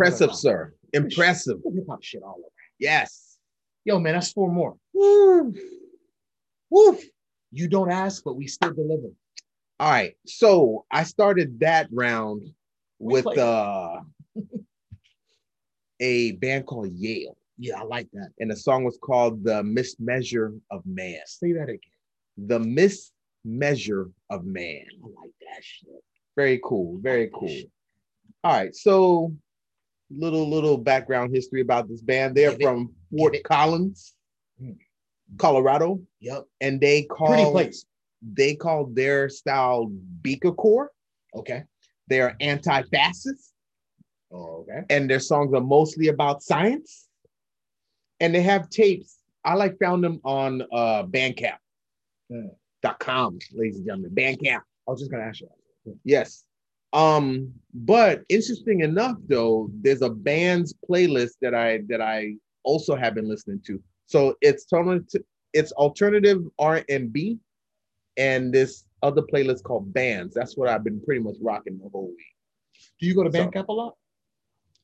[0.00, 0.74] Impressive, sir.
[0.92, 1.58] Impressive.
[1.64, 2.48] hip hop shit all over.
[2.78, 3.36] Yes.
[3.84, 4.76] Yo, man, that's four more.
[4.94, 5.54] Woo.
[6.70, 6.98] Woo.
[7.52, 9.08] You don't ask, but we still deliver.
[9.78, 10.14] All right.
[10.26, 12.42] So I started that round
[12.98, 14.00] We with uh
[16.00, 17.36] a band called Yail.
[17.58, 18.30] Yeah, I like that.
[18.38, 21.20] And the song was called The Mismeasure of Man.
[21.26, 21.78] Say that again.
[22.38, 24.86] The Mismeasure of Man.
[25.02, 25.90] I like that shit.
[26.36, 26.98] Very cool.
[27.02, 27.58] Very Like cool.
[28.44, 28.74] All right.
[28.74, 29.34] So
[30.10, 32.36] little little background history about this band.
[32.36, 32.64] They're Give it.
[32.64, 33.42] from Fort Give.
[33.44, 34.14] Collins,
[34.58, 34.72] Hmm.
[35.38, 36.44] Colorado, Yep.
[36.60, 37.84] and they call Pretty place.
[38.22, 39.86] they call their style
[40.22, 40.90] Beaker Core.
[41.34, 41.64] Okay.
[42.08, 43.52] They are anti-fascist.
[44.32, 44.82] Oh, okay.
[44.90, 47.08] and their songs are mostly about science.
[48.20, 49.18] And they have tapes.
[49.44, 51.56] I like found them on uh Bandcamp.
[52.28, 52.42] Yeah.
[52.82, 54.10] Dot com, ladies and gentlemen.
[54.14, 54.60] Bandcamp.
[54.86, 55.48] I was just gonna ask you.
[56.04, 56.44] Yes.
[56.92, 62.34] Um, but interesting enough, though, there's a band's playlist that I that I
[62.64, 63.82] also have been listening to.
[64.06, 65.00] So it's totally
[65.52, 67.38] it's alternative R and B,
[68.16, 70.34] and this other playlist called Bands.
[70.34, 72.34] That's what I've been pretty much rocking the whole week.
[72.98, 73.96] Do you go to So- Bandcamp a lot?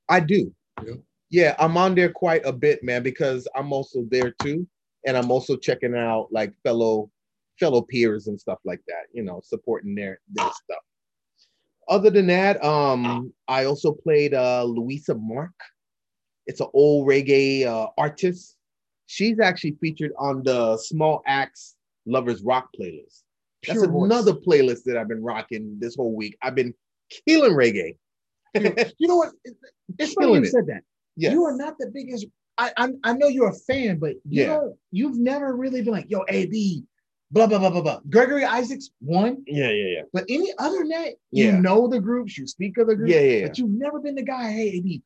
[0.08, 0.54] I do.
[0.84, 0.94] Yeah.
[1.28, 4.64] Yeah, I'm on there quite a bit, man, because I'm also there too,
[5.06, 7.10] and I'm also checking out like fellow
[7.58, 9.06] fellow peers and stuff like that.
[9.12, 10.84] You know, supporting their their stuff.
[11.88, 15.52] Other than that, um, I also played uh Louisa Mark.
[16.46, 18.56] It's an old reggae uh, artist.
[19.06, 21.76] She's actually featured on the Small Axe
[22.06, 23.22] Lovers Rock playlist.
[23.66, 24.04] That's Pure voice.
[24.06, 26.36] another playlist that I've been rocking this whole week.
[26.42, 26.74] I've been
[27.26, 27.96] killing reggae.
[28.98, 29.32] You know what?
[29.98, 30.46] It's funny you it.
[30.50, 30.82] said that.
[31.16, 31.32] Yes.
[31.32, 32.26] You are not the biggest.
[32.58, 34.46] I, I I know you're a fan, but you Yeah.
[34.56, 34.76] don't.
[34.92, 36.84] You've never really been like, yo, AB,
[37.30, 38.00] blah blah blah blah blah.
[38.08, 39.42] Gregory Isaacs, one.
[39.46, 40.02] Yeah, yeah, yeah.
[40.12, 41.44] But any other net, Yeah.
[41.46, 43.46] you know the groups, you speak of the groups, Yeah, yeah, yeah.
[43.48, 45.02] but you've never been the guy, hey, AB,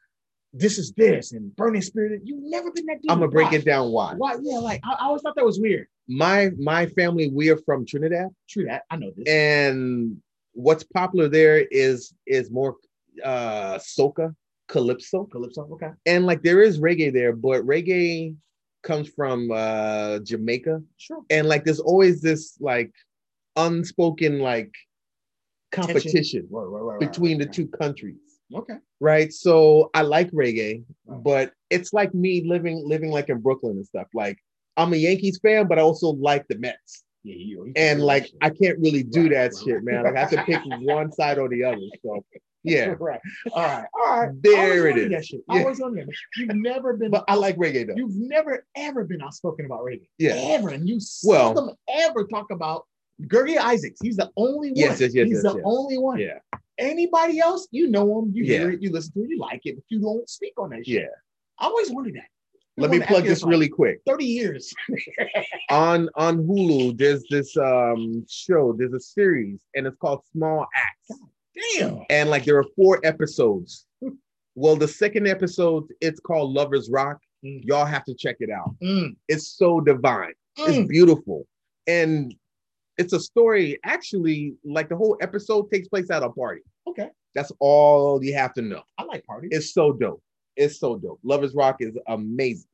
[0.53, 2.19] this is this, and Burning Spear.
[2.25, 3.11] You've never been that dude.
[3.11, 3.57] I'm gonna break Why?
[3.59, 4.15] it down why.
[4.17, 4.37] Why?
[4.43, 5.87] Yeah, like I, I always thought that was weird.
[6.09, 8.83] My my family, we are from Trinidad, True that.
[8.91, 9.29] I know this.
[9.29, 10.17] and
[10.53, 12.77] what's popular there is is more
[13.25, 14.35] uh soca,
[14.69, 15.91] calypso, Calypso, okay.
[16.07, 18.35] and like there is reggae there, but reggae
[18.83, 21.23] comes from uh Jamaica, Sure.
[21.31, 22.93] and like there's always this like
[23.57, 24.73] unspoken like
[25.73, 27.55] competition Right, right, right, right, between the right.
[27.55, 28.17] two countries.
[28.55, 28.75] Okay.
[28.99, 29.33] right?
[29.33, 31.23] So I like reggae, Right.
[31.23, 34.09] but it's like me living living like in Brooklyn and stuff.
[34.15, 34.39] Like
[34.77, 37.67] I'm a Yankees fan, but I also like the Mets, Yeah, you.
[37.67, 39.65] you and like I can't really do Right, that right.
[39.65, 40.05] shit, man.
[40.05, 41.79] Like I have to pick one side or the other.
[42.03, 42.25] So
[42.65, 43.21] yeah, right.
[43.53, 43.85] All right.
[43.95, 44.43] All right.
[44.43, 45.11] There always it.
[45.11, 45.41] That shit.
[45.49, 45.55] Yeah.
[45.57, 46.15] I always wondered that.
[46.37, 47.11] You've never been.
[47.11, 47.95] but I like reggae though.
[47.97, 50.09] You've never ever been outspoken about reggae.
[50.19, 50.35] Yeah.
[50.35, 50.71] Ever.
[50.71, 52.87] And you Well- seldom ever talk about
[53.23, 53.99] Gergie Isaacs.
[54.03, 54.77] He's the only one.
[54.77, 55.63] Yes, yes, yes, He's yes, the yes.
[55.65, 56.19] only one.
[56.19, 56.39] Yeah,
[56.79, 59.75] Anybody else, you know him, you hear it, you listen to it, you like it,
[59.77, 61.03] but you don't speak on that shit.
[61.03, 61.09] yeah.
[61.59, 62.25] I always wondered that.
[62.79, 64.01] Let me plug this like really quick.
[64.07, 64.73] 30 years.
[65.71, 68.73] On on Hulu, there's this um show.
[68.77, 71.21] There's a series, and it's called Small Axe.
[71.75, 72.01] Damn.
[72.11, 73.87] and like there are four episodes.
[74.57, 77.19] Well, the second episode, it's called Lovers Rock.
[77.47, 77.63] Mm.
[77.65, 78.75] Y'all have to check it out.
[78.83, 80.33] Mm, It's so divine.
[80.59, 80.69] mm.
[80.69, 81.47] It's beautiful.
[81.87, 82.35] And
[82.99, 86.63] it's a story, actually, like the whole episode takes place at a party.
[86.89, 87.09] Okay.
[87.37, 88.83] That's all you have to know.
[88.99, 89.51] I like parties.
[89.53, 90.21] It's so dope.
[90.57, 91.21] It's so dope.
[91.23, 92.69] Lovers Rock is amazing.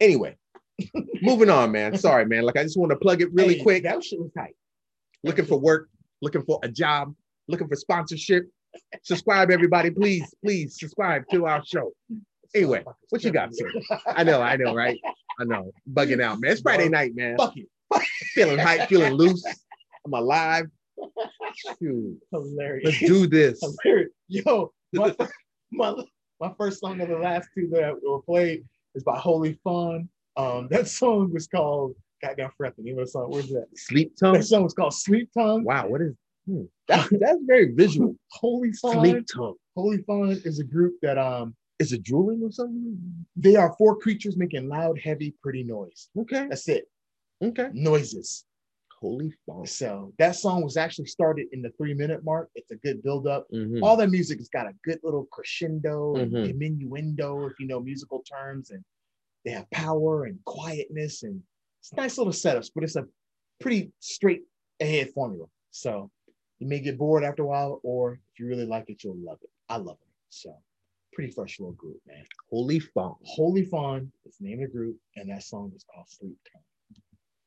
[0.00, 0.36] Anyway,
[1.22, 1.96] moving on, man.
[1.96, 2.42] Sorry, man.
[2.42, 3.82] Like I just want to plug it really Hey, quick.
[3.84, 4.56] That shit was tight.
[5.22, 5.88] Looking for work,
[6.20, 7.14] looking for a job,
[7.48, 8.44] looking for sponsorship.
[9.02, 9.90] Subscribe, everybody.
[9.90, 11.92] Please, please subscribe to our show.
[12.54, 13.70] Anyway, what you got, sir?
[14.06, 14.98] I know, I know, right?
[15.40, 15.72] I know.
[15.90, 16.52] Bugging out, man.
[16.52, 17.36] It's Friday night, man.
[17.38, 17.66] Fuck you.
[18.34, 19.44] Feeling hype, feeling loose.
[20.04, 20.66] I'm alive.
[21.78, 22.18] Shoot.
[22.30, 22.84] Hilarious.
[22.84, 23.60] Let's do this.
[23.82, 24.10] Hilarious.
[24.28, 25.14] Yo, my,
[25.70, 25.94] my,
[26.40, 28.64] my first song of the last two that were played
[28.94, 30.08] is by Holy Fawn.
[30.36, 32.50] Um, that song was called Goddamn.
[32.58, 33.30] The name of the song.
[33.30, 33.66] Where's that?
[33.74, 34.34] Sleep tongue.
[34.34, 35.64] That song was called Sleep Tongue.
[35.64, 36.14] Wow, what is
[36.46, 36.62] hmm.
[36.88, 38.14] that's that's very visual.
[38.30, 39.24] Holy Fawn.
[39.32, 39.54] Tongue.
[39.76, 42.98] Holy Fawn is a group that um Is it drooling or something?
[43.36, 46.08] they are four creatures making loud, heavy, pretty noise.
[46.18, 46.46] Okay.
[46.48, 46.84] That's it.
[47.42, 47.68] Okay.
[47.72, 48.44] Noises.
[49.00, 49.66] Holy Fawn.
[49.66, 52.50] So that song was actually started in the three minute mark.
[52.54, 53.48] It's a good build up.
[53.52, 53.82] Mhm.
[53.82, 56.46] All their music has got a good little crescendo and Mhm.
[56.46, 58.84] diminuendo, if you know musical terms, and
[59.44, 61.42] they have power and quietness and
[61.80, 63.04] it's nice little setups, but it's a
[63.60, 64.42] pretty straight
[64.80, 65.46] ahead formula.
[65.72, 66.12] So
[66.62, 69.38] you may get bored after a while, or if you really like it, you'll love
[69.42, 69.50] it.
[69.68, 70.08] I love it.
[70.30, 70.54] So
[71.12, 72.24] pretty fresh little group, man.
[72.50, 73.16] Holy Fawn.
[73.24, 76.62] Holy Fawn is the name of the group, and that song is called Sleep Tone,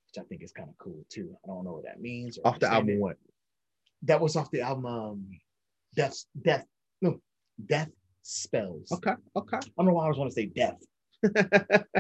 [0.07, 1.33] which I think is kind of cool too.
[1.45, 2.37] I don't know what that means.
[2.43, 3.15] Off the album what?
[4.03, 5.29] That was off the album um
[5.95, 6.65] Death Death
[7.01, 7.21] no
[7.65, 7.91] Death
[8.21, 8.91] Spells.
[8.91, 9.13] Okay.
[9.37, 9.57] Okay.
[9.57, 10.81] I don't know why I always want to say death.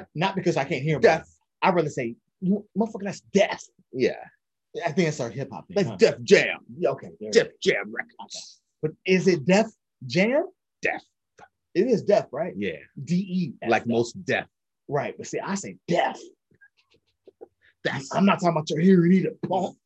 [0.15, 1.19] Not because I can't hear Death.
[1.19, 1.35] death.
[1.61, 3.63] I'd rather say motherfucker, that's death.
[3.93, 4.21] Yeah.
[4.83, 5.65] I think it's our hip hop.
[5.69, 5.95] That's huh?
[5.97, 6.59] Def Jam.
[6.77, 7.11] Yeah, okay.
[7.31, 7.47] Def.
[7.61, 8.61] Jam Records.
[8.81, 9.71] But is it Death
[10.05, 10.47] Jam?
[10.81, 11.03] Death.
[11.73, 12.53] It is death, right?
[12.55, 12.77] Yeah.
[13.03, 13.67] D E.
[13.67, 14.47] Like most death.
[14.87, 15.13] Right.
[15.17, 16.19] But see, I say death.
[17.83, 19.31] That's I'm not talking about your hearing either.
[19.47, 19.77] Punk.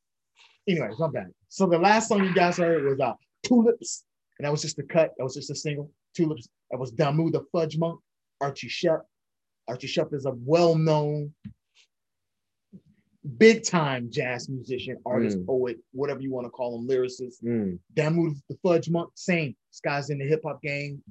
[0.68, 1.32] Anyways, my bad.
[1.50, 3.14] So the last song you guys heard was uh,
[3.44, 4.06] Tulips,
[4.38, 5.14] and that was just a cut.
[5.18, 5.92] That was just a single.
[6.16, 6.48] Tulips.
[6.70, 7.98] That was Damu the Fudgemunk,
[8.40, 9.02] Archie Shepp.
[9.68, 11.34] Archie Shepp is a well-known,
[13.38, 15.46] big-time jazz musician, artist, Mm.
[15.46, 17.44] poet, whatever you want to call him, lyricist.
[17.44, 17.80] Mm.
[17.96, 19.56] Damu the Fudgemunk, same.
[19.72, 21.04] This guy's in the hip hop game.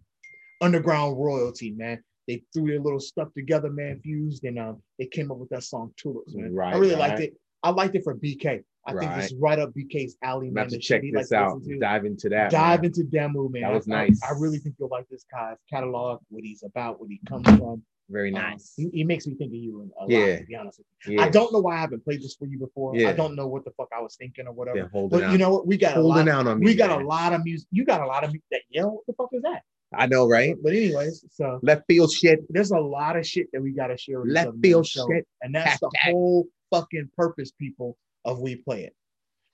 [0.61, 2.03] underground royalty, man.
[2.27, 5.63] They threw their little stuff together, man, fused, and um, they came up with that
[5.63, 6.53] song Tulips, man.
[6.53, 7.11] Right, I really right.
[7.11, 7.37] liked it.
[7.63, 8.65] I liked it for BK.
[8.85, 10.69] I think it's right up BK's alley, I'm man.
[10.71, 11.63] to check this likes to out.
[11.63, 11.79] to.
[11.79, 12.51] Dive into that.
[12.51, 12.87] Dive man.
[12.87, 13.63] into Damu, man.
[13.63, 14.21] That was I- nice.
[14.29, 17.83] I, really think you'll like this guy's catalog, what he's about, what he comes from.
[18.11, 18.73] Very Um, nice.
[18.77, 20.39] he, he makes me think of you a lot, Yeah.
[20.39, 21.19] to be honest with you.
[21.19, 21.25] Yeah.
[21.27, 22.97] I don't know why I haven't played this for you before.
[22.97, 23.11] Yeah.
[23.11, 24.89] I don't know what the fuck I was thinking or whatever.
[25.09, 25.33] But out.
[25.33, 25.67] you know what?
[25.67, 26.29] We got a Holding lot.
[26.35, 27.03] out on we got man.
[27.03, 27.69] a lot of music.
[27.71, 29.63] You got a lot of music that yo, what the fuck is that?
[29.93, 30.55] I know, right?
[30.63, 32.41] But anyways, so Left field shit.
[32.51, 35.07] there's a lot of shit that we got to share with Left field show.
[35.11, 35.27] shit.
[35.43, 38.95] and that's the whole fucking purpose, people, of we play it.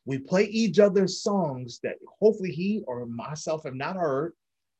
[0.06, 4.32] We play each other's songs that hopefully he or myself have not heard.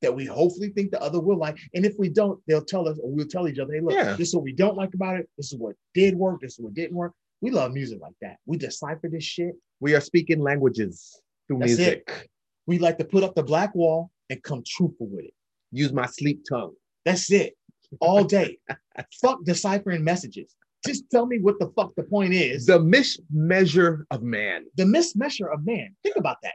[0.05, 2.99] That we hopefully think the other will like, and if we don't, they'll tell us,
[3.03, 4.17] or we'll tell each other, "Hey, look, Yeah.
[4.17, 5.29] this is what we don't like about it.
[5.39, 6.41] This is what did work.
[6.43, 8.37] This is what didn't work." We love music like that.
[8.45, 9.55] We decipher this shit.
[9.81, 12.05] We are speaking languages through That's music.
[12.23, 12.29] it.
[12.67, 15.35] We like to put up the black wall and come truthful with it.
[15.73, 16.75] Use my sleep tongue.
[17.07, 17.55] That's it.
[18.01, 18.59] All day.
[19.23, 20.55] fuck deciphering messages.
[20.87, 22.67] Just tell me what the fuck the point is.
[22.67, 24.67] The mismeasure of man.
[24.77, 25.97] The mismeasure of man.
[26.03, 26.55] Think about that.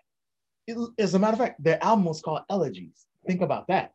[0.67, 3.05] It- as a matter of fact, their album was called Elegies.
[3.29, 3.93] Think about that.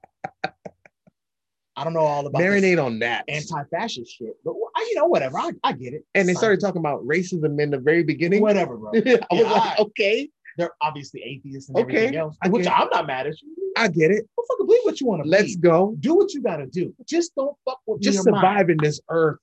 [1.76, 3.24] I don't know all about Marinate on that.
[3.26, 5.38] anti-fascist shit, but I, you know, whatever.
[5.38, 6.04] I, I get it.
[6.14, 8.42] and they started talking about racism in the very beginning.
[8.42, 8.92] whatever, bro.
[8.94, 12.68] I was Yeah, like, I- okay, They're obviously atheists and Okay, everything else, I which
[12.68, 13.72] I'm not mad at you.
[13.76, 14.24] I get it.
[14.38, 15.96] Go fucking believe what you want to Let's go.
[15.98, 16.94] Do what you got to do.
[17.08, 19.40] Just don't fuck with Just survive in this earth.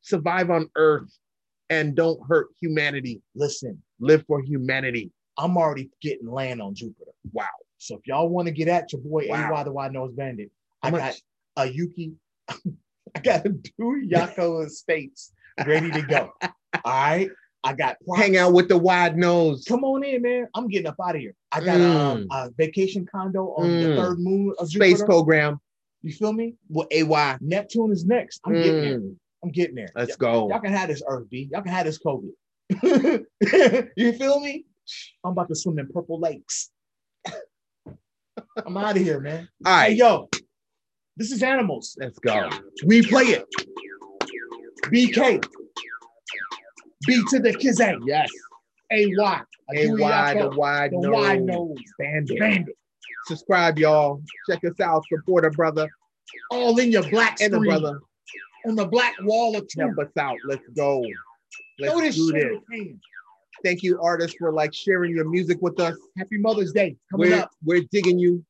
[0.00, 1.12] Survive on earth
[1.68, 3.20] and don't hurt humanity.
[3.34, 5.10] Listen, Live for humanity.
[5.36, 7.10] I'm already getting land on Jupiter.
[7.32, 7.44] Wow.
[7.84, 9.54] So if y'all want to get at your boy Wow.
[9.54, 10.50] AY the Wide Nose Bandit,
[10.82, 11.22] I How got much?
[11.58, 12.12] a Yuki,
[12.48, 15.32] I got two Yako estates
[15.66, 16.32] ready to go.
[16.42, 16.50] All
[16.84, 17.28] right.
[17.62, 18.20] I got props.
[18.22, 19.64] Hang out with the wide nose.
[19.68, 20.48] Come on in, man.
[20.54, 21.34] I'm getting up out of here.
[21.52, 22.26] I got um, Mm.
[22.30, 23.96] a vacation condo on the Mm.
[23.96, 25.04] third moon of Space Jupiter.
[25.06, 25.60] program.
[26.02, 26.56] You feel me?
[26.68, 27.36] Well, AY.
[27.42, 28.40] Neptune is next.
[28.46, 28.98] I'm getting there.
[29.00, 29.88] Mm, I'm getting there.
[29.94, 30.48] Let's Y- go.
[30.48, 31.48] Y'all can have this Earth, B.
[31.52, 32.32] Y'all can have this COVID.
[33.96, 34.64] you feel me?
[35.22, 36.70] I'm about to swim in purple lakes.
[38.56, 39.48] I'm out of here, man.
[39.66, 39.88] All right.
[39.90, 40.28] Hey, yo,
[41.16, 41.96] this is animals.
[42.00, 42.48] Let's go.
[42.86, 43.44] We play it.
[44.84, 45.44] BK.
[47.06, 47.98] B to the Kizay.
[48.06, 48.30] Yes.
[48.92, 49.40] AY.
[49.74, 50.36] AY, the wide
[50.92, 51.12] the nose.
[51.12, 51.76] wide nose.
[51.98, 52.38] Bandit.
[52.38, 52.76] Bandit.
[53.26, 54.22] Subscribe, y'all.
[54.48, 55.02] Check us out.
[55.10, 55.88] Support a brother
[56.50, 57.98] All in your black and a brother.
[58.66, 60.08] on the black wall of Help truth.
[60.08, 60.36] us out.
[60.44, 61.02] Let's go.
[61.78, 62.92] Let's Throw this do this.
[63.64, 65.96] Thank you, artists, for like sharing your music with us.
[66.18, 67.50] Happy Mother's Day coming We're, up.
[67.64, 68.44] we're digging you.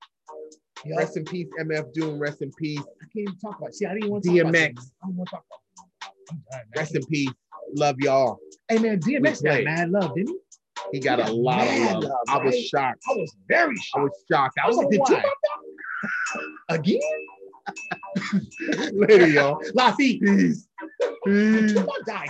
[0.84, 2.18] Yo, Rest in peace, MF Doom.
[2.18, 2.80] Rest in peace.
[2.80, 3.76] I can't even talk about it.
[3.76, 4.78] See, I didn't want to talk about DMX.
[5.02, 5.60] I don't want to talk about
[6.02, 6.24] it.
[6.30, 6.60] I'm done.
[6.76, 7.30] Rest in peace.
[7.76, 8.38] Love y'all.
[8.68, 10.98] Hey man, DMX got mad love, didn't he?
[10.98, 12.02] He got a got lot of love.
[12.02, 13.00] love, I was shocked.
[13.08, 13.96] I was very shocked.
[13.96, 14.58] I was shocked.
[14.62, 15.00] I was like, did.
[15.06, 15.24] Tupac?
[16.70, 17.00] Again?
[18.92, 19.62] Later, y'all.
[19.74, 20.20] Lafitte.
[20.20, 20.68] Peace.
[21.24, 21.74] Peace.